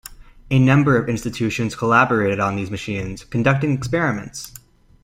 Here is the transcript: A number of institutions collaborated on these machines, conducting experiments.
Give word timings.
A 0.49 0.57
number 0.57 0.97
of 0.97 1.07
institutions 1.07 1.75
collaborated 1.75 2.39
on 2.39 2.55
these 2.55 2.71
machines, 2.71 3.23
conducting 3.25 3.71
experiments. 3.73 4.51